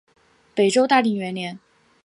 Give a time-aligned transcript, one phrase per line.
[0.55, 1.59] 北周大定元年。